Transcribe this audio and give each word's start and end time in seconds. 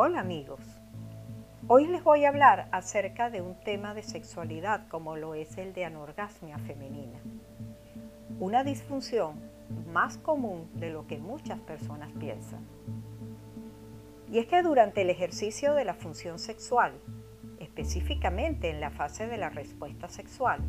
Hola 0.00 0.20
amigos, 0.20 0.60
hoy 1.66 1.88
les 1.88 2.04
voy 2.04 2.24
a 2.24 2.28
hablar 2.28 2.68
acerca 2.70 3.30
de 3.30 3.42
un 3.42 3.56
tema 3.64 3.94
de 3.94 4.04
sexualidad 4.04 4.86
como 4.86 5.16
lo 5.16 5.34
es 5.34 5.58
el 5.58 5.72
de 5.72 5.86
anorgasmia 5.86 6.56
femenina, 6.58 7.18
una 8.38 8.62
disfunción 8.62 9.40
más 9.92 10.16
común 10.16 10.70
de 10.74 10.90
lo 10.90 11.08
que 11.08 11.18
muchas 11.18 11.58
personas 11.58 12.12
piensan. 12.12 12.60
Y 14.30 14.38
es 14.38 14.46
que 14.46 14.62
durante 14.62 15.02
el 15.02 15.10
ejercicio 15.10 15.74
de 15.74 15.84
la 15.84 15.94
función 15.94 16.38
sexual, 16.38 16.92
específicamente 17.58 18.70
en 18.70 18.80
la 18.80 18.90
fase 18.90 19.26
de 19.26 19.36
la 19.36 19.50
respuesta 19.50 20.08
sexual, 20.08 20.60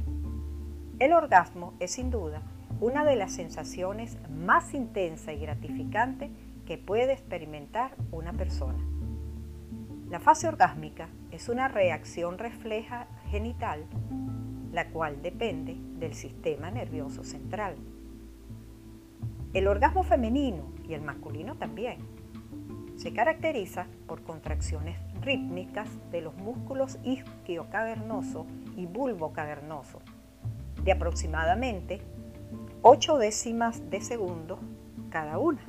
el 0.98 1.14
orgasmo 1.14 1.76
es 1.80 1.92
sin 1.92 2.10
duda 2.10 2.42
una 2.82 3.06
de 3.06 3.16
las 3.16 3.34
sensaciones 3.34 4.18
más 4.32 4.74
intensa 4.74 5.34
y 5.34 5.40
gratificante 5.40 6.32
que 6.66 6.80
puede 6.80 7.14
experimentar 7.14 7.92
una 8.12 8.34
persona. 8.34 8.99
La 10.10 10.20
fase 10.20 10.48
orgásmica 10.48 11.08
es 11.30 11.50
una 11.50 11.68
reacción 11.68 12.40
refleja 12.40 13.06
genital, 13.30 13.86
la 14.72 14.90
cual 14.90 15.22
depende 15.22 15.78
del 16.00 16.16
sistema 16.16 16.72
nervioso 16.72 17.24
central. 17.24 17.76
El 19.54 19.68
orgasmo 19.68 20.02
femenino 20.02 20.74
y 20.88 20.96
el 20.96 21.02
masculino 21.02 21.58
también 21.58 22.00
se 22.96 23.14
caracteriza 23.14 23.86
por 24.08 24.24
contracciones 24.24 24.98
rítmicas 25.22 25.88
de 26.10 26.22
los 26.22 26.36
músculos 26.36 26.98
isquiocavernoso 27.04 28.48
y 28.76 28.88
bulbo 28.88 29.32
cavernoso, 29.32 30.02
de 30.84 30.92
aproximadamente 30.92 32.02
8 32.82 33.20
décimas 33.20 33.92
de 33.92 34.02
segundo 34.02 34.60
cada 35.12 35.38
una. 35.38 35.62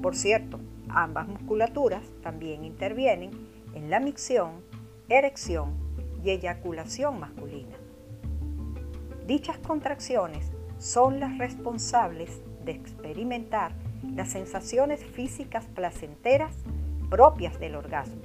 Por 0.00 0.16
cierto, 0.16 0.58
ambas 0.94 1.28
musculaturas 1.28 2.02
también 2.22 2.64
intervienen 2.64 3.30
en 3.74 3.90
la 3.90 4.00
micción, 4.00 4.62
erección 5.08 5.74
y 6.22 6.30
eyaculación 6.30 7.20
masculina. 7.20 7.76
Dichas 9.26 9.58
contracciones 9.58 10.50
son 10.78 11.20
las 11.20 11.38
responsables 11.38 12.42
de 12.64 12.72
experimentar 12.72 13.74
las 14.14 14.30
sensaciones 14.30 15.04
físicas 15.04 15.66
placenteras 15.66 16.54
propias 17.08 17.58
del 17.60 17.76
orgasmo. 17.76 18.22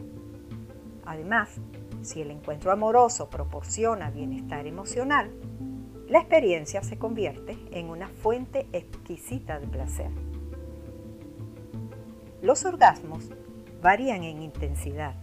Además, 1.05 1.49
si 2.02 2.22
el 2.22 2.31
encuentro 2.31 2.72
amoroso 2.72 3.30
proporciona 3.30 4.09
bienestar 4.09 4.66
emocional, 4.66 5.31
la 6.08 6.20
experiencia 6.20 6.81
se 6.83 6.97
convierte 6.97 7.58
en 7.72 7.89
una 7.89 8.08
fuente 8.08 8.67
exquisita 8.72 9.59
de 9.59 9.67
placer. 9.67 10.27
Los 12.41 12.66
orgasmos 12.66 13.31
varían 13.81 14.23
en 14.23 14.43
intensidad 14.43 15.16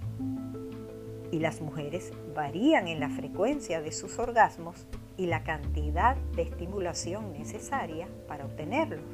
y 1.31 1.39
las 1.39 1.61
mujeres 1.61 2.13
varían 2.35 2.89
en 2.89 2.99
la 2.99 3.09
frecuencia 3.09 3.81
de 3.81 3.93
sus 3.93 4.19
orgasmos 4.19 4.89
y 5.17 5.27
la 5.27 5.45
cantidad 5.45 6.17
de 6.35 6.43
estimulación 6.43 7.33
necesaria 7.33 8.09
para 8.27 8.45
obtenerlos. 8.45 9.05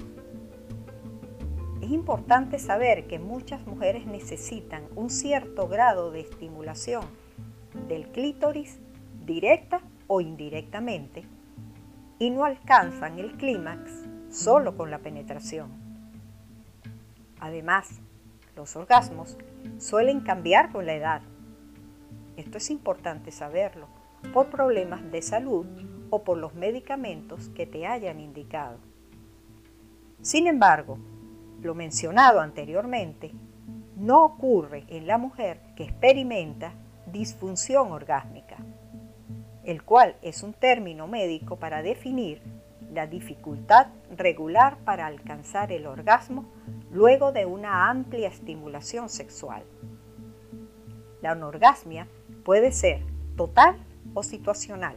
Es 1.83 1.91
importante 1.91 2.59
saber 2.59 3.07
que 3.07 3.19
muchas 3.19 3.67
mujeres 3.67 4.07
necesitan 4.07 4.85
un 4.97 5.11
cierto 5.11 5.69
grado 5.69 6.11
de 6.11 6.21
estimulación 6.21 7.05
del 7.87 8.09
clítoris 8.09 8.79
directa 9.27 9.83
o 10.07 10.23
indirectamente 10.23 11.25
y 12.19 12.31
no 12.31 12.45
alcanzan 12.45 13.19
el 13.19 13.33
clímax 13.33 13.93
solo 14.31 14.75
con 14.75 14.91
la 14.91 15.01
penetración. 15.01 15.90
Además, 17.41 18.01
los 18.57 18.77
orgasmos 18.77 19.37
suelen 19.79 20.21
cambiar 20.21 20.71
con 20.71 20.87
la 20.87 20.95
edad. 20.95 21.23
Esto 22.37 22.59
es 22.59 22.71
importante 22.71 23.33
saberlo 23.33 23.87
por 24.33 24.51
problemas 24.51 25.11
de 25.11 25.23
salud 25.23 25.67
o 26.11 26.23
por 26.23 26.39
los 26.39 26.55
medicamentos 26.55 27.49
que 27.49 27.67
te 27.67 27.87
hayan 27.87 28.21
indicado. 28.21 28.79
Sin 30.23 30.47
embargo, 30.47 30.99
lo 31.63 31.75
mencionado 31.75 32.41
anteriormente 32.41 33.33
no 33.97 34.25
ocurre 34.25 34.85
en 34.89 35.07
la 35.07 35.19
mujer 35.19 35.61
que 35.77 35.85
experimenta 35.85 36.73
disfunción 37.07 37.93
orgásmica 37.93 38.59
el 39.65 39.83
cual 39.83 40.17
es 40.23 40.43
un 40.43 40.53
término 40.53 41.07
médico 41.07 41.57
para 41.57 41.83
definir 41.83 42.43
la 42.93 43.07
dificultad 43.07 43.89
regular 44.17 44.79
para 44.79 45.07
alcanzar 45.07 45.71
el 45.71 45.87
orgasmo 45.87 46.47
luego 46.93 47.33
de 47.33 47.47
una 47.47 47.89
amplia 47.89 48.29
estimulación 48.29 49.09
sexual. 49.09 49.63
La 51.23 51.33
anorgasmia 51.33 52.09
puede 52.45 52.73
ser 52.73 53.03
total 53.37 53.77
o 54.15 54.23
situacional, 54.23 54.97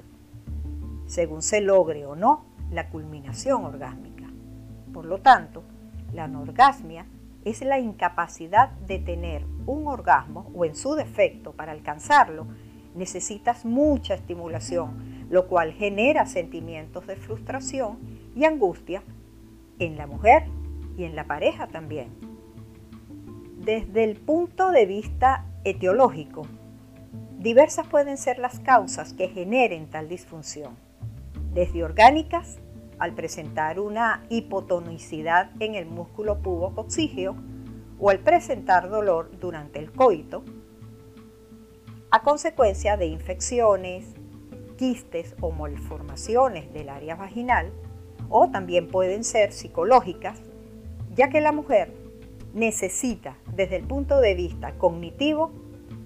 según 1.05 1.41
se 1.41 1.61
logre 1.61 2.05
o 2.05 2.15
no 2.15 2.45
la 2.71 2.89
culminación 2.89 3.65
orgásmica. 3.65 4.25
Por 4.93 5.05
lo 5.05 5.19
tanto, 5.19 5.63
la 6.13 6.25
anorgasmia 6.25 7.05
es 7.45 7.61
la 7.61 7.79
incapacidad 7.79 8.71
de 8.71 8.99
tener 8.99 9.45
un 9.65 9.87
orgasmo 9.87 10.49
o 10.55 10.65
en 10.65 10.75
su 10.75 10.95
defecto 10.95 11.51
para 11.51 11.71
alcanzarlo 11.71 12.47
necesitas 12.95 13.65
mucha 13.65 14.13
estimulación, 14.13 15.25
lo 15.29 15.47
cual 15.47 15.73
genera 15.73 16.25
sentimientos 16.25 17.07
de 17.07 17.15
frustración 17.15 17.97
y 18.35 18.45
angustia 18.45 19.03
en 19.79 19.97
la 19.97 20.07
mujer 20.07 20.43
y 20.97 21.03
en 21.03 21.15
la 21.15 21.25
pareja 21.25 21.67
también. 21.67 22.09
Desde 23.57 24.03
el 24.03 24.17
punto 24.17 24.71
de 24.71 24.85
vista 24.85 25.45
etiológico, 25.63 26.43
diversas 27.37 27.87
pueden 27.87 28.17
ser 28.17 28.39
las 28.39 28.59
causas 28.59 29.13
que 29.13 29.29
generen 29.29 29.89
tal 29.89 30.09
disfunción, 30.09 30.75
desde 31.53 31.83
orgánicas 31.83 32.59
al 32.99 33.13
presentar 33.13 33.79
una 33.79 34.23
hipotonicidad 34.29 35.51
en 35.59 35.75
el 35.75 35.85
músculo 35.85 36.39
pubococcígeo 36.39 37.35
o 37.99 38.09
al 38.09 38.19
presentar 38.19 38.89
dolor 38.89 39.31
durante 39.39 39.79
el 39.79 39.91
coito, 39.91 40.43
a 42.11 42.21
consecuencia 42.21 42.95
de 42.95 43.07
infecciones, 43.07 44.13
quistes 44.77 45.35
o 45.41 45.51
malformaciones 45.51 46.71
del 46.73 46.89
área 46.89 47.15
vaginal, 47.15 47.71
o 48.29 48.49
también 48.49 48.87
pueden 48.87 49.23
ser 49.23 49.51
psicológicas, 49.51 50.41
ya 51.15 51.29
que 51.29 51.41
la 51.41 51.51
mujer 51.51 51.93
necesita, 52.53 53.37
desde 53.55 53.77
el 53.77 53.83
punto 53.83 54.19
de 54.19 54.35
vista 54.35 54.73
cognitivo, 54.77 55.51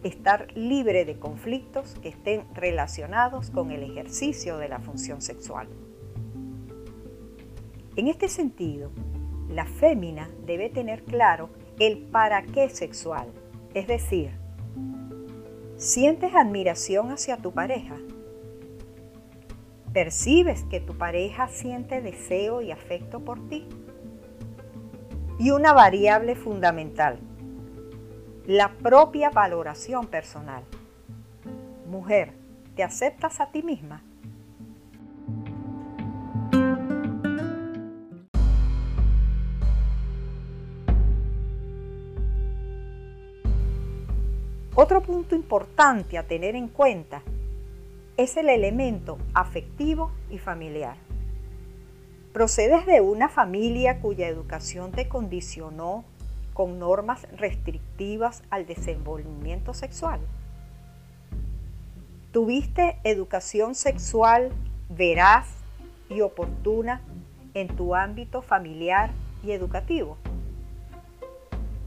estar 0.03 0.47
libre 0.56 1.06
de 1.06 1.18
conflictos 1.19 1.95
que 2.01 2.09
estén 2.09 2.44
relacionados 2.53 3.50
con 3.50 3.72
el 3.72 3.84
ejercicio 3.84 4.57
de 4.57 4.69
la 4.69 4.79
función 4.79 5.22
sexual. 5.22 5.68
En 7.95 8.07
este 8.07 8.29
sentido, 8.29 8.91
la 9.50 9.66
fémina 9.66 10.29
debe 10.45 10.69
tener 10.69 11.03
claro 11.03 11.50
el 11.79 11.97
para 11.97 12.44
qué 12.44 12.69
sexual, 12.69 13.28
es 13.74 13.88
decir, 13.88 14.31
¿Sientes 15.78 16.34
admiración 16.34 17.12
hacia 17.12 17.38
tu 17.38 17.51
pareja? 17.51 17.97
¿Percibes 19.94 20.63
que 20.63 20.79
tu 20.79 20.97
pareja 20.97 21.50
siente 21.50 22.01
deseo 22.01 22.63
y 22.63 22.72
afecto 22.72 23.19
por 23.19 23.47
ti? 23.47 23.68
Y 25.40 25.52
una 25.52 25.72
variable 25.74 26.36
fundamental, 26.36 27.20
la 28.48 28.70
propia 28.70 29.30
valoración 29.30 30.08
personal. 30.08 30.64
Mujer, 31.86 32.34
¿te 32.75 32.84
aceptas 32.84 33.40
a 33.40 33.52
ti 33.52 33.62
misma? 33.62 34.02
Otro 44.74 45.01
punto 45.01 45.36
importante 45.36 46.18
a 46.18 46.28
tener 46.28 46.56
en 46.56 46.68
cuenta 46.68 47.24
es 48.16 48.38
el 48.38 48.50
elemento 48.50 49.18
afectivo 49.34 50.12
y 50.30 50.38
familiar. 50.38 51.06
Procedes 52.38 52.86
de 52.86 53.01
una 53.01 53.30
familia 53.30 54.00
cuya 54.00 54.28
educación 54.28 54.92
te 54.92 55.07
condicionó 55.07 56.06
con 56.54 56.78
normas 56.78 57.25
restrictivas 57.36 58.44
al 58.51 58.68
desenvolvimiento 58.68 59.74
sexual. 59.74 60.19
¿Tuviste 62.31 63.00
educación 63.04 63.74
sexual 63.74 64.51
veraz 64.88 65.48
y 66.12 66.22
oportuna 66.22 67.01
en 67.56 67.75
tu 67.75 67.95
ámbito 67.95 68.44
familiar 68.44 69.10
y 69.44 69.50
educativo? 69.50 70.19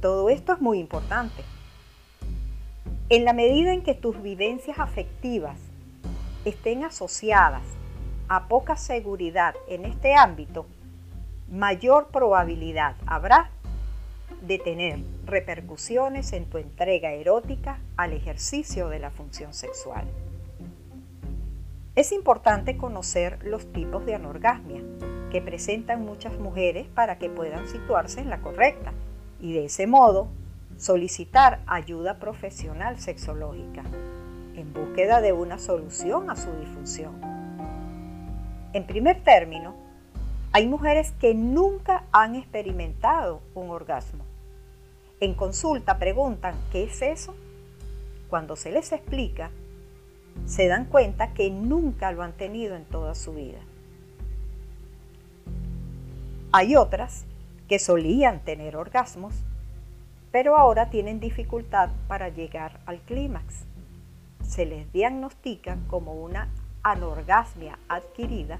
Todo 0.00 0.30
esto 0.30 0.54
es 0.54 0.60
muy 0.60 0.80
importante. 0.80 1.44
En 3.08 3.24
la 3.24 3.34
medida 3.34 3.72
en 3.72 3.84
que 3.84 3.94
tus 3.94 4.20
vivencias 4.20 4.80
afectivas 4.80 5.60
estén 6.44 6.82
asociadas 6.82 7.62
a 8.30 8.46
poca 8.46 8.76
seguridad 8.76 9.56
en 9.66 9.84
este 9.84 10.14
ámbito, 10.14 10.64
mayor 11.50 12.10
probabilidad 12.12 12.94
habrá 13.04 13.50
de 14.40 14.60
tener 14.60 15.00
repercusiones 15.26 16.32
en 16.32 16.46
tu 16.46 16.58
entrega 16.58 17.10
erótica 17.10 17.80
al 17.96 18.12
ejercicio 18.12 18.88
de 18.88 19.00
la 19.00 19.10
función 19.10 19.52
sexual. 19.52 20.04
Es 21.96 22.12
importante 22.12 22.76
conocer 22.76 23.40
los 23.42 23.66
tipos 23.72 24.06
de 24.06 24.14
anorgasmia 24.14 24.80
que 25.32 25.42
presentan 25.42 26.04
muchas 26.04 26.38
mujeres 26.38 26.86
para 26.86 27.18
que 27.18 27.30
puedan 27.30 27.66
situarse 27.66 28.20
en 28.20 28.30
la 28.30 28.40
correcta 28.40 28.92
y 29.40 29.54
de 29.54 29.64
ese 29.64 29.88
modo 29.88 30.28
solicitar 30.78 31.62
ayuda 31.66 32.20
profesional 32.20 33.00
sexológica 33.00 33.82
en 34.54 34.72
búsqueda 34.72 35.20
de 35.20 35.32
una 35.32 35.58
solución 35.58 36.30
a 36.30 36.36
su 36.36 36.52
disfunción. 36.52 37.39
En 38.72 38.86
primer 38.86 39.24
término, 39.24 39.74
hay 40.52 40.66
mujeres 40.66 41.12
que 41.20 41.34
nunca 41.34 42.04
han 42.12 42.36
experimentado 42.36 43.40
un 43.54 43.70
orgasmo. 43.70 44.24
En 45.18 45.34
consulta 45.34 45.98
preguntan, 45.98 46.54
¿qué 46.70 46.84
es 46.84 47.02
eso? 47.02 47.34
Cuando 48.28 48.54
se 48.54 48.70
les 48.70 48.92
explica, 48.92 49.50
se 50.46 50.68
dan 50.68 50.84
cuenta 50.84 51.34
que 51.34 51.50
nunca 51.50 52.12
lo 52.12 52.22
han 52.22 52.32
tenido 52.32 52.76
en 52.76 52.84
toda 52.84 53.16
su 53.16 53.34
vida. 53.34 53.58
Hay 56.52 56.76
otras 56.76 57.24
que 57.68 57.80
solían 57.80 58.40
tener 58.40 58.76
orgasmos, 58.76 59.34
pero 60.30 60.56
ahora 60.56 60.90
tienen 60.90 61.18
dificultad 61.18 61.90
para 62.06 62.28
llegar 62.28 62.80
al 62.86 63.00
clímax. 63.00 63.64
Se 64.46 64.64
les 64.64 64.92
diagnostica 64.92 65.76
como 65.88 66.14
una 66.14 66.48
anorgasmia 66.82 67.78
adquirida 67.88 68.58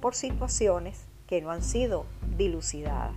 por 0.00 0.14
situaciones 0.14 1.04
que 1.26 1.40
no 1.40 1.50
han 1.50 1.62
sido 1.62 2.06
dilucidadas. 2.36 3.14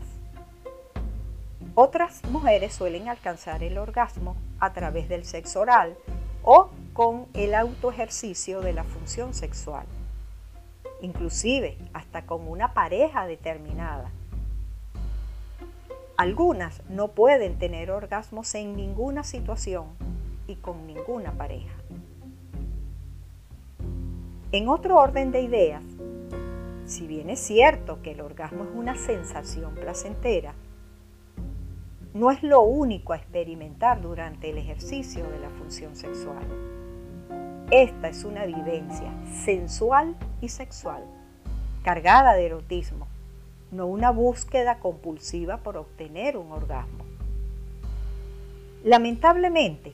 Otras 1.76 2.24
mujeres 2.26 2.74
suelen 2.74 3.10
alcanzar 3.10 3.64
el 3.64 3.78
orgasmo 3.78 4.36
a 4.60 4.74
través 4.74 5.10
del 5.10 5.26
sexo 5.26 5.62
oral 5.62 5.98
o 6.44 6.70
con 6.94 7.26
el 7.34 7.56
autoejercicio 7.56 8.62
de 8.62 8.74
la 8.74 8.84
función 8.84 9.34
sexual, 9.34 9.86
inclusive 11.02 11.78
hasta 11.94 12.26
con 12.26 12.48
una 12.48 12.74
pareja 12.74 13.26
determinada. 13.26 14.12
Algunas 16.16 16.84
no 16.90 17.08
pueden 17.08 17.58
tener 17.58 17.90
orgasmos 17.90 18.54
en 18.54 18.76
ninguna 18.76 19.24
situación 19.24 19.86
y 20.46 20.58
con 20.58 20.86
ninguna 20.86 21.32
pareja. 21.32 21.74
En 24.54 24.70
otro 24.70 24.98
orden 24.98 25.32
de 25.32 25.42
ideas, 25.42 25.82
si 26.86 27.08
bien 27.08 27.32
es 27.32 27.40
cierto 27.40 28.04
que 28.04 28.12
el 28.12 28.22
orgasmo 28.22 28.66
es 28.66 28.70
una 28.76 28.96
sensación 28.96 29.74
placentera, 29.74 30.54
no 32.14 32.30
es 32.30 32.44
lo 32.44 32.62
único 32.62 33.14
a 33.14 33.16
experimentar 33.16 34.00
durante 34.04 34.52
el 34.52 34.60
ejercicio 34.60 35.28
de 35.28 35.40
la 35.40 35.50
función 35.50 35.96
sexual. 35.96 36.44
Esta 37.72 38.10
es 38.10 38.24
una 38.26 38.46
vivencia 38.46 39.12
sensual 39.44 40.16
y 40.40 40.50
sexual, 40.50 41.04
cargada 41.84 42.36
de 42.36 42.46
erotismo, 42.46 43.08
no 43.72 43.88
una 43.88 44.12
búsqueda 44.12 44.78
compulsiva 44.78 45.58
por 45.58 45.78
obtener 45.78 46.38
un 46.38 46.52
orgasmo. 46.52 47.04
Lamentablemente, 48.84 49.94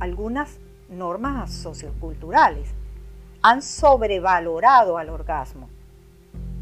algunas 0.00 0.58
normas 0.88 1.52
socioculturales 1.52 2.74
han 3.42 3.62
sobrevalorado 3.62 4.98
al 4.98 5.08
orgasmo, 5.08 5.68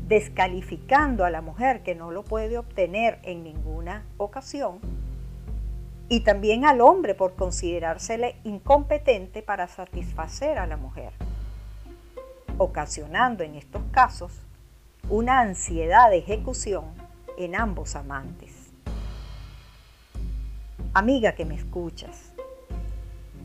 descalificando 0.07 1.25
a 1.25 1.31
la 1.31 1.43
mujer 1.43 1.83
que 1.83 1.95
no 1.95 2.11
lo 2.11 2.23
puede 2.23 2.57
obtener 2.57 3.19
en 3.23 3.43
ninguna 3.43 4.05
ocasión 4.17 4.79
y 6.09 6.21
también 6.21 6.65
al 6.65 6.81
hombre 6.81 7.15
por 7.15 7.35
considerársele 7.35 8.37
incompetente 8.45 9.43
para 9.43 9.69
satisfacer 9.69 10.59
a 10.59 10.67
la 10.67 10.77
mujer, 10.77 11.13
ocasionando 12.57 13.43
en 13.43 13.57
estos 13.57 13.83
casos 13.91 14.33
una 15.11 15.41
ansiedad 15.41 16.11
de 16.11 16.19
ejecución 16.19 16.85
en 17.37 17.57
ambos 17.57 17.97
amantes. 17.97 18.53
Amiga 20.95 21.33
que 21.33 21.45
me 21.45 21.55
escuchas, 21.55 22.33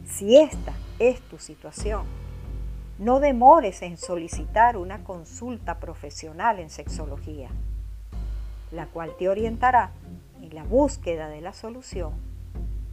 si 0.06 0.38
esta 0.38 0.74
es 1.00 1.20
tu 1.22 1.38
situación, 1.40 2.23
no 3.00 3.20
demores 3.20 3.82
en 3.82 3.98
solicitar 3.98 4.78
una 4.78 5.04
consulta 5.04 5.80
profesional 5.80 6.60
en 6.60 6.70
sexología, 6.70 7.50
la 8.72 8.86
cual 8.88 9.16
te 9.18 9.30
orientará 9.30 9.92
en 10.42 10.54
la 10.54 10.64
búsqueda 10.64 11.28
de 11.30 11.42
la 11.42 11.54
solución 11.54 12.14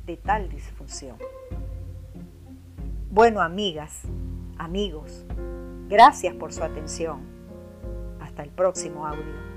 de 0.06 0.16
tal 0.16 0.48
disfunción. 0.48 1.16
Bueno, 3.10 3.40
amigas, 3.40 4.02
amigos, 4.56 5.24
gracias 5.88 6.34
por 6.34 6.52
su 6.52 6.62
atención. 6.62 7.20
Hasta 8.20 8.42
el 8.42 8.50
próximo 8.50 9.06
audio. 9.06 9.49